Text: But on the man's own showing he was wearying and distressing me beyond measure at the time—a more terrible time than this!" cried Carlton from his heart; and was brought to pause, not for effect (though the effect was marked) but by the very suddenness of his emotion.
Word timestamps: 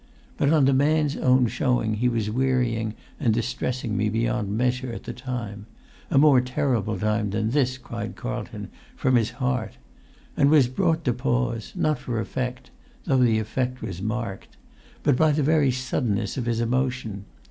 But 0.35 0.51
on 0.51 0.65
the 0.65 0.73
man's 0.73 1.15
own 1.15 1.45
showing 1.45 1.93
he 1.93 2.09
was 2.09 2.31
wearying 2.31 2.95
and 3.19 3.31
distressing 3.31 3.95
me 3.95 4.09
beyond 4.09 4.49
measure 4.49 4.91
at 4.91 5.03
the 5.03 5.13
time—a 5.13 6.17
more 6.17 6.41
terrible 6.41 6.97
time 6.97 7.29
than 7.29 7.51
this!" 7.51 7.77
cried 7.77 8.15
Carlton 8.15 8.69
from 8.95 9.15
his 9.15 9.29
heart; 9.37 9.77
and 10.35 10.49
was 10.49 10.67
brought 10.67 11.05
to 11.05 11.13
pause, 11.13 11.71
not 11.75 11.99
for 11.99 12.19
effect 12.19 12.71
(though 13.03 13.19
the 13.19 13.37
effect 13.37 13.83
was 13.83 14.01
marked) 14.01 14.57
but 15.03 15.15
by 15.15 15.29
the 15.31 15.43
very 15.43 15.69
suddenness 15.69 16.35
of 16.35 16.45
his 16.47 16.61
emotion. 16.61 17.25